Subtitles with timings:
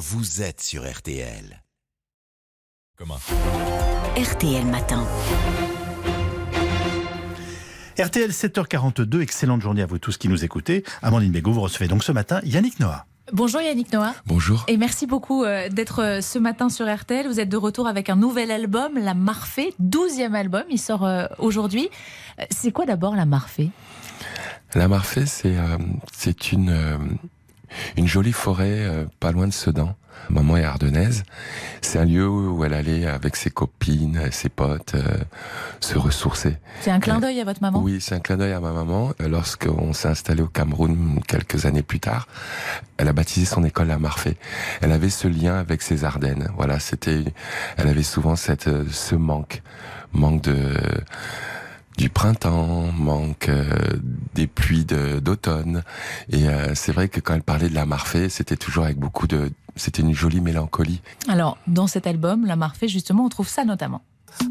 [0.00, 1.62] vous êtes sur RTL.
[2.96, 3.18] Comment?
[4.16, 5.06] RTL Matin.
[7.98, 10.84] RTL 7h42, excellente journée à vous tous qui nous écoutez.
[11.02, 13.04] Amandine Bégaud, vous recevez donc ce matin Yannick Noah.
[13.34, 14.14] Bonjour Yannick Noah.
[14.24, 14.64] Bonjour.
[14.68, 17.26] Et merci beaucoup euh, d'être euh, ce matin sur RTL.
[17.26, 20.64] Vous êtes de retour avec un nouvel album, La Marfée, 12e album.
[20.70, 21.90] Il sort euh, aujourd'hui.
[22.48, 23.68] C'est quoi d'abord La Marfée?
[24.74, 25.56] La Marfée, c'est
[26.10, 27.18] c'est une,
[27.96, 29.94] une jolie forêt pas loin de Sedan.
[30.28, 31.22] Maman est ardennaise.
[31.80, 34.94] C'est un lieu où elle allait avec ses copines, ses potes,
[35.80, 36.58] se ressourcer.
[36.82, 37.80] C'est un clin d'œil à votre maman?
[37.82, 39.12] Oui, c'est un clin d'œil à ma maman.
[39.18, 42.28] Lorsqu'on s'est installé au Cameroun quelques années plus tard,
[42.98, 44.36] elle a baptisé son école la Marfée.
[44.82, 46.48] Elle avait ce lien avec ses Ardennes.
[46.56, 47.24] Voilà, c'était,
[47.76, 49.62] elle avait souvent cette, ce manque,
[50.12, 50.74] manque de,
[52.20, 53.48] printemps, manque
[54.34, 55.82] des pluies d'automne.
[56.30, 59.50] Et c'est vrai que quand elle parlait de la Marfée, c'était toujours avec beaucoup de,
[59.74, 61.00] c'était une jolie mélancolie.
[61.28, 64.02] Alors, dans cet album, La Marfée, justement, on trouve ça notamment.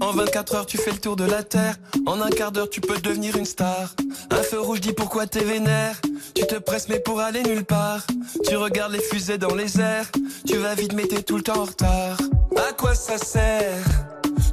[0.00, 1.76] En 24 heures, tu fais le tour de la terre.
[2.06, 3.94] En un quart d'heure, tu peux devenir une star.
[4.30, 6.00] Un feu rouge dit pourquoi t'es vénère.
[6.34, 8.06] Tu te presses, mais pour aller nulle part.
[8.48, 10.10] Tu regardes les fusées dans les airs.
[10.46, 12.16] Tu vas vite, mais t'es tout le temps en retard.
[12.56, 13.84] À quoi ça sert?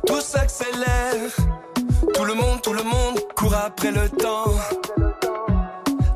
[0.05, 1.31] Tout s'accélère.
[2.63, 4.51] Tout le monde, court après le temps.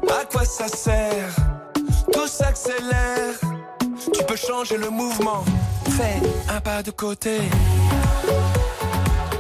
[0.09, 1.30] À quoi ça sert
[2.12, 3.36] Tout s'accélère.
[4.12, 5.45] Tu peux changer le mouvement.
[5.92, 7.38] Fais un pas de côté.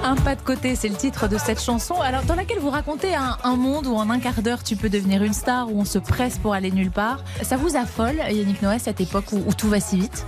[0.03, 1.99] Un pas de côté, c'est le titre de cette chanson.
[1.99, 5.23] Alors, dans laquelle vous racontez un, monde où en un quart d'heure tu peux devenir
[5.23, 7.23] une star, où on se presse pour aller nulle part.
[7.41, 10.25] Ça vous affole, Yannick Noël, cette époque où tout va si vite?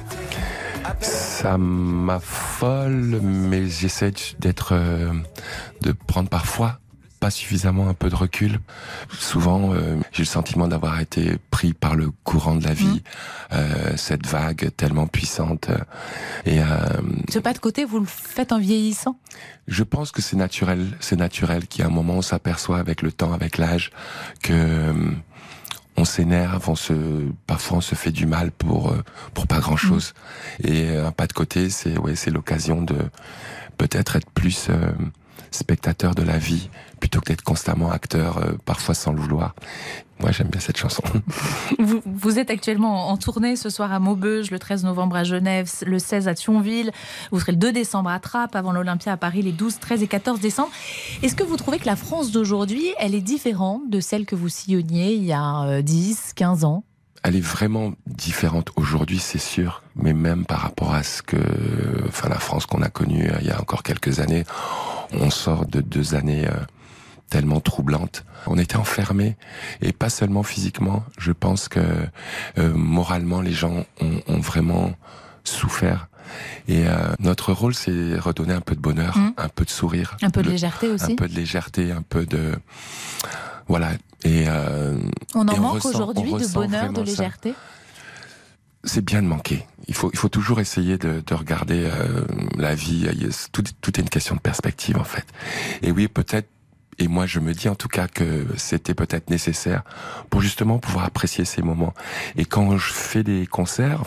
[1.41, 5.11] Ça m'affole, mais j'essaie d'être, euh,
[5.81, 6.81] de prendre parfois
[7.19, 8.59] pas suffisamment un peu de recul.
[9.17, 13.01] Souvent, euh, j'ai le sentiment d'avoir été pris par le courant de la vie, mmh.
[13.53, 15.69] euh, cette vague tellement puissante.
[16.45, 16.65] Et euh,
[17.29, 19.19] ce pas de côté, vous le faites en vieillissant?
[19.67, 20.97] Je pense que c'est naturel.
[20.99, 23.91] C'est naturel qu'il y a un moment où on s'aperçoit avec le temps, avec l'âge,
[24.41, 24.93] que
[26.01, 26.93] on s'énerve, on se,
[27.47, 28.93] parfois on se fait du mal pour
[29.33, 30.13] pour pas grand chose.
[30.63, 30.67] Mmh.
[30.67, 32.97] Et un pas de côté, c'est ouais, c'est l'occasion de
[33.77, 34.69] peut-être être plus
[35.51, 36.69] spectateur de la vie
[36.99, 39.55] plutôt que d'être constamment acteur, euh, parfois sans le vouloir.
[40.21, 41.01] Moi, j'aime bien cette chanson.
[41.79, 45.69] Vous, vous, êtes actuellement en tournée ce soir à Maubeuge, le 13 novembre à Genève,
[45.85, 46.91] le 16 à Thionville.
[47.31, 50.07] Vous serez le 2 décembre à Trappes, avant l'Olympia à Paris les 12, 13 et
[50.07, 50.69] 14 décembre.
[51.23, 54.49] Est-ce que vous trouvez que la France d'aujourd'hui, elle est différente de celle que vous
[54.49, 56.83] sillonniez il y a 10, 15 ans?
[57.23, 61.37] Elle est vraiment différente aujourd'hui, c'est sûr, mais même par rapport à ce que,
[62.07, 64.43] enfin, la France qu'on a connue il y a encore quelques années,
[65.13, 66.53] on sort de deux années euh,
[67.31, 68.23] tellement troublantes.
[68.45, 69.37] On était enfermés
[69.81, 71.03] et pas seulement physiquement.
[71.17, 71.79] Je pense que
[72.59, 74.91] euh, moralement, les gens ont, ont vraiment
[75.43, 76.09] souffert.
[76.67, 79.33] Et euh, notre rôle, c'est redonner un peu de bonheur, mmh.
[79.37, 82.25] un peu de sourire, un peu de légèreté aussi, un peu de légèreté, un peu
[82.25, 82.53] de
[83.67, 83.91] voilà.
[84.23, 84.97] Et euh,
[85.33, 87.53] on en et manque aujourd'hui de bonheur, de légèreté?
[88.83, 89.65] C'est bien de manquer.
[89.87, 92.25] Il faut, il faut toujours essayer de, de regarder euh,
[92.57, 93.09] la vie.
[93.51, 95.25] Tout, tout est une question de perspective en fait.
[95.81, 96.49] Et oui, peut-être
[97.01, 99.81] et moi, je me dis en tout cas que c'était peut-être nécessaire
[100.29, 101.95] pour justement pouvoir apprécier ces moments.
[102.37, 104.03] Et quand je fais des concerts,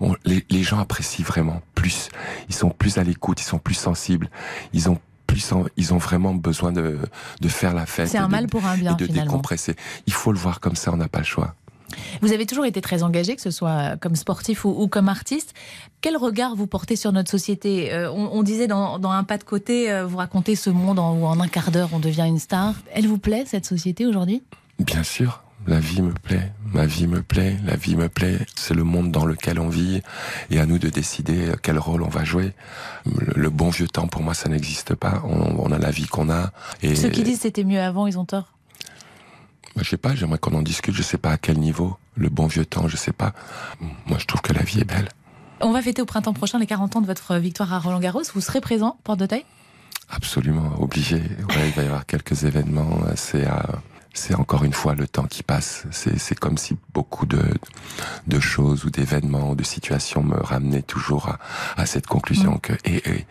[0.00, 2.10] on, les, les, gens apprécient vraiment plus.
[2.50, 4.28] Ils sont plus à l'écoute, ils sont plus sensibles,
[4.74, 6.98] ils ont plus, en, ils ont vraiment besoin de,
[7.40, 8.08] de faire la fête.
[8.08, 9.30] C'est un mal pour un bien, et de finalement.
[9.30, 9.74] décompresser.
[10.06, 11.54] Il faut le voir comme ça, on n'a pas le choix.
[12.22, 15.54] Vous avez toujours été très engagé, que ce soit comme sportif ou, ou comme artiste.
[16.00, 17.92] Quel regard vous portez sur notre société?
[17.92, 20.98] Euh, on, on, disait dans, dans, un pas de côté, euh, vous racontez ce monde
[20.98, 22.74] en, où en un quart d'heure on devient une star.
[22.92, 24.42] Elle vous plaît cette société aujourd'hui?
[24.78, 25.42] Bien sûr.
[25.66, 28.38] La vie me plaît, ma vie me plaît, la vie me plaît.
[28.54, 30.00] C'est le monde dans lequel on vit
[30.50, 32.52] et à nous de décider quel rôle on va jouer.
[33.04, 35.22] Le, le bon vieux temps, pour moi, ça n'existe pas.
[35.24, 36.52] On, on, a la vie qu'on a.
[36.82, 38.55] Et Ceux qui disent c'était mieux avant, ils ont tort?
[39.76, 41.96] Je sais pas, j'aimerais qu'on en discute, je sais pas à quel niveau.
[42.16, 43.32] Le bon vieux temps, je sais pas.
[44.06, 45.08] Moi, je trouve que la vie est belle.
[45.60, 48.22] On va fêter au printemps prochain les 40 ans de votre victoire à Roland Garros.
[48.34, 49.44] Vous serez présent, Porte de Taille?
[50.10, 51.16] Absolument, obligé.
[51.16, 53.00] Ouais, il va y avoir quelques événements.
[53.16, 53.46] C'est
[54.16, 55.84] c'est encore une fois le temps qui passe.
[55.90, 57.42] C'est comme si beaucoup de,
[58.26, 61.38] de choses ou d'événements ou de situations me ramenaient toujours à,
[61.76, 62.60] à cette conclusion mmh.
[62.60, 63.26] que et, et,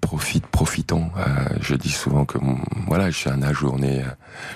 [0.00, 1.10] profite, profitons.
[1.16, 2.38] Euh, je dis souvent que
[2.86, 4.04] voilà, je suis un on est,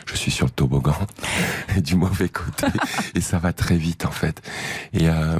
[0.07, 0.97] je suis sur le toboggan
[1.77, 2.67] du mauvais côté
[3.15, 4.43] et ça va très vite en fait.
[4.93, 5.39] Et, euh,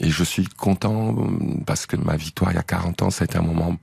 [0.00, 1.14] et je suis content
[1.66, 3.76] parce que ma victoire il y a 40 ans, ça a été un moment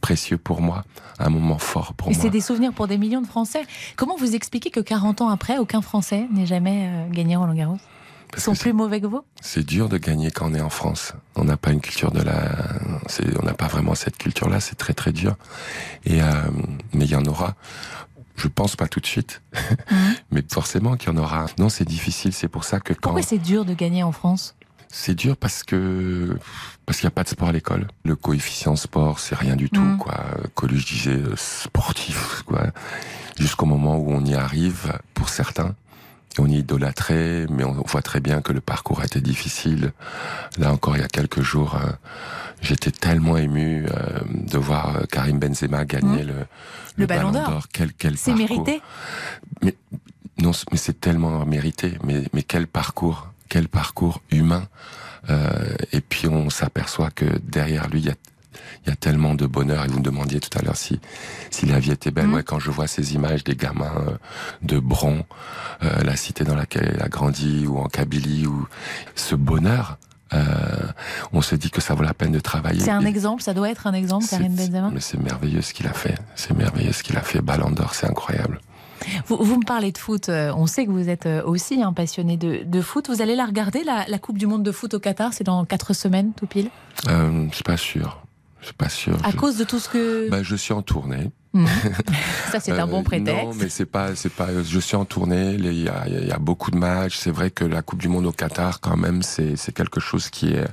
[0.00, 0.84] précieux pour moi,
[1.18, 2.18] un moment fort pour et moi.
[2.18, 3.62] Et c'est des souvenirs pour des millions de Français.
[3.96, 7.78] Comment vous expliquez que 40 ans après, aucun Français n'ait jamais euh, gagné Roland Garros?
[8.36, 9.22] Ils sont plus mauvais que vous?
[9.40, 11.12] C'est dur de gagner quand on est en France.
[11.36, 12.50] On n'a pas une culture de la,
[13.40, 14.60] on n'a pas vraiment cette culture-là.
[14.60, 15.36] C'est très très dur.
[16.04, 16.26] Et euh,
[16.92, 17.54] mais il y en aura.
[18.36, 19.42] Je pense pas tout de suite,
[19.90, 19.94] mmh.
[20.32, 21.46] mais forcément qu'il y en aura.
[21.58, 22.32] Non, c'est difficile.
[22.32, 23.10] C'est pour ça que quand.
[23.10, 24.56] Pourquoi c'est dur de gagner en France?
[24.88, 26.36] C'est dur parce que
[26.86, 27.88] parce qu'il n'y a pas de sport à l'école.
[28.04, 29.98] Le coefficient sport, c'est rien du tout, mmh.
[29.98, 30.24] quoi.
[30.54, 32.66] Coluche disait euh, sportif, quoi.
[33.38, 35.74] Jusqu'au moment où on y arrive, pour certains,
[36.38, 39.92] on y idolâtrait, mais on voit très bien que le parcours a été difficile.
[40.58, 41.90] Là encore, il y a quelques jours, euh,
[42.60, 46.34] j'étais tellement ému euh, de voir euh, Karim Benzema gagner le,
[46.96, 47.66] le, Ballon d'Or.
[47.72, 48.80] Quel, quel c'est mérité.
[49.62, 49.74] Mais
[50.38, 51.98] non, mais c'est tellement mérité.
[52.04, 54.66] Mais, mais quel parcours, quel parcours humain.
[55.92, 58.14] et puis on s'aperçoit que derrière lui, il y a
[58.84, 59.84] il y a tellement de bonheur.
[59.84, 61.00] Et vous me demandiez tout à l'heure si
[61.50, 62.28] si la vie était belle.
[62.28, 62.34] Mmh.
[62.34, 64.16] Ouais, quand je vois ces images des gamins euh,
[64.62, 65.24] de Bron,
[65.82, 68.66] euh, la cité dans laquelle elle a grandi, ou en Kabylie, ou
[69.14, 69.98] ce bonheur.
[70.32, 70.38] Euh,
[71.32, 72.80] on se dit que ça vaut la peine de travailler.
[72.80, 74.90] C'est un exemple, ça doit être un exemple, Karim Benzema.
[74.92, 76.16] Mais c'est merveilleux ce qu'il a fait.
[76.34, 77.40] C'est merveilleux ce qu'il a fait.
[77.40, 78.58] Ballon d'or, c'est incroyable.
[79.26, 80.30] Vous, vous, me parlez de foot.
[80.30, 83.08] On sait que vous êtes aussi un passionné de, de, foot.
[83.08, 85.64] Vous allez la regarder, la, la, Coupe du Monde de foot au Qatar C'est dans
[85.66, 86.70] quatre semaines, tout pile?
[87.08, 88.23] Euh, Je suis pas sûr.
[88.64, 89.18] Je suis pas sûr.
[89.22, 90.30] À cause de tout ce que.
[90.30, 91.30] Ben, je suis en tournée.
[91.52, 91.66] Mmh.
[92.50, 93.44] Ça, c'est un bon euh, prétexte.
[93.44, 94.48] non, mais c'est pas, c'est pas.
[94.62, 95.52] Je suis en tournée.
[95.52, 97.18] Il y a, y a, beaucoup de matchs.
[97.18, 100.30] C'est vrai que la Coupe du Monde au Qatar, quand même, c'est, c'est quelque chose
[100.30, 100.66] qui est,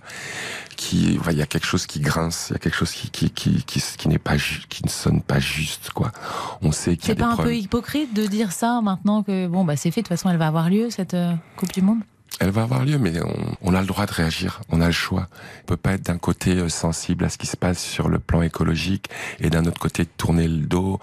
[0.78, 2.48] qui, il y a quelque chose qui grince.
[2.50, 4.38] Il y a quelque chose qui, qui, qui, qui, qui n'est pas,
[4.70, 6.14] qui ne sonne pas juste, quoi.
[6.62, 9.48] On sait qu'il y a C'est pas un peu hypocrite de dire ça maintenant que
[9.48, 10.02] bon, bah, c'est fait.
[10.02, 12.00] De toute façon, elle va avoir lieu cette euh, Coupe du Monde?
[12.39, 13.13] Elle va avoir lieu, mais
[13.62, 15.28] on, a le droit de réagir, on a le choix.
[15.63, 18.19] On peut pas être d'un côté euh, sensible à ce qui se passe sur le
[18.19, 21.00] plan écologique et d'un autre côté tourner le dos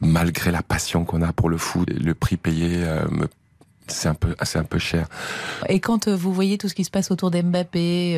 [0.00, 1.90] malgré la passion qu'on a pour le foot.
[1.90, 3.04] Le prix payé euh,
[3.88, 5.06] c'est un peu c'est un peu cher.
[5.68, 8.14] Et quand euh, vous voyez tout ce qui se passe autour d'Mbappé,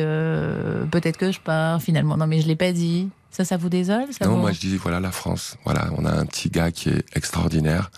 [0.91, 2.15] peut-être que je pars finalement.
[2.15, 3.09] Non mais je l'ai pas dit.
[3.31, 5.57] Ça, ça vous désole Non, moi je dis voilà la France.
[5.65, 7.89] Voilà, on a un petit gars qui est extraordinaire,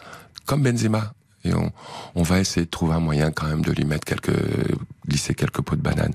[0.45, 1.13] comme Benzema
[1.45, 1.71] et on,
[2.15, 4.35] on, va essayer de trouver un moyen quand même de lui mettre quelques,
[5.07, 6.13] glisser quelques pots de banane.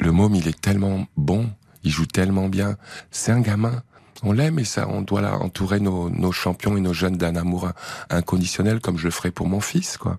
[0.00, 1.50] Le môme, il est tellement bon,
[1.84, 2.76] il joue tellement bien.
[3.10, 3.82] C'est un gamin.
[4.22, 7.36] On l'aime et ça, on doit là entourer nos, nos champions et nos jeunes d'un
[7.36, 7.70] amour
[8.08, 10.18] inconditionnel comme je le ferai pour mon fils, quoi.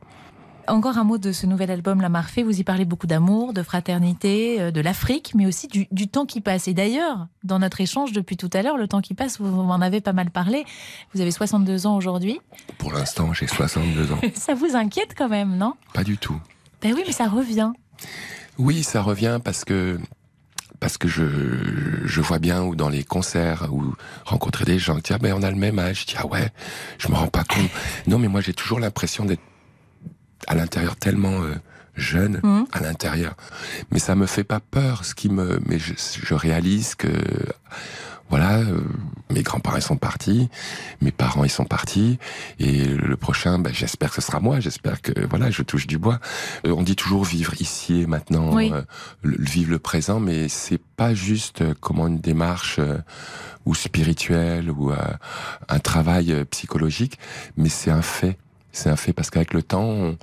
[0.68, 2.44] Encore un mot de ce nouvel album La Marfée.
[2.44, 6.25] Vous y parlez beaucoup d'amour, de fraternité, euh, de l'Afrique, mais aussi du, du, temps
[6.25, 6.68] qui passe.
[6.68, 9.80] Et d'ailleurs, dans notre échange depuis tout à l'heure, le temps qui passe, vous m'en
[9.80, 10.66] avez pas mal parlé.
[11.14, 12.42] Vous avez 62 ans aujourd'hui.
[12.80, 14.19] Pour l'instant, j'ai 62 ans.
[14.36, 15.74] ça vous inquiète quand même, non?
[15.94, 16.40] Pas du tout.
[16.81, 17.72] Ben oui, mais ça revient.
[18.58, 20.00] Oui, ça revient parce que
[20.80, 21.24] parce que je,
[22.06, 25.34] je vois bien ou dans les concerts ou rencontrer des gens qui disent ah ben
[25.34, 26.02] on a le même âge.
[26.02, 26.52] Je dis ah ouais,
[27.00, 27.69] je me rends pas compte.
[28.06, 29.42] Non mais moi j'ai toujours l'impression d'être
[30.48, 31.56] à l'intérieur tellement euh,
[31.95, 32.66] jeune mmh.
[32.72, 33.36] à l'intérieur.
[33.92, 35.06] Mais ça me fait pas peur.
[35.06, 37.10] Ce qui me, mais je, je réalise que
[38.30, 38.81] voilà, euh,
[39.31, 40.50] mes grands-parents sont partis,
[41.01, 42.19] mes parents ils sont partis,
[42.60, 44.60] et le prochain, ben, j'espère que ce sera moi.
[44.60, 46.19] J'espère que voilà, je touche du bois.
[46.66, 48.86] Euh, on dit toujours vivre ici et maintenant, le,
[49.24, 52.80] vivre le présent, mais c'est pas juste comment une démarche
[53.66, 54.92] ou spirituelle ou
[55.69, 57.19] un travail psychologique,
[57.56, 58.38] mais c'est un fait
[58.78, 60.18] c'est un fait parce qu'avec le temps, on,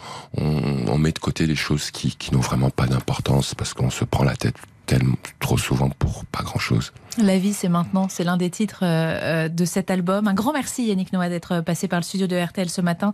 [0.86, 4.04] on, met de côté les choses qui, qui n'ont vraiment pas d'importance parce qu'on se
[4.04, 4.54] prend la tête
[4.86, 6.92] tellement trop souvent pour pas grand chose.
[7.18, 8.08] La vie, c'est maintenant.
[8.08, 10.26] C'est l'un des titres euh, euh, de cet album.
[10.26, 13.12] Un grand merci, Yannick Noah, d'être passé par le studio de RTL ce matin.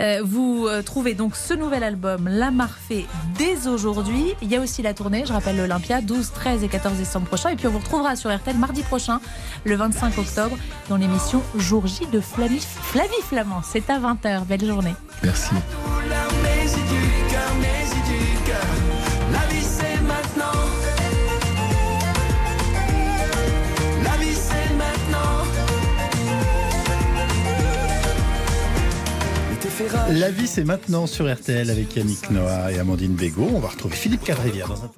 [0.00, 3.06] Euh, vous trouvez donc ce nouvel album, La Marfée,
[3.36, 4.34] dès aujourd'hui.
[4.42, 7.50] Il y a aussi la tournée, je rappelle l'Olympia, 12, 13 et 14 décembre prochain.
[7.50, 9.20] Et puis on vous retrouvera sur RTL mardi prochain,
[9.64, 10.56] le 25 octobre,
[10.88, 13.62] dans l'émission Jour J de Flavie, Flavie Flamand.
[13.62, 14.44] C'est à 20h.
[14.46, 14.94] Belle journée.
[15.22, 15.54] Merci.
[30.10, 33.50] La vie, c'est maintenant sur RTL avec Yannick Noah et Amandine Bégaud.
[33.54, 34.90] On va retrouver Philippe Cadrivière dans un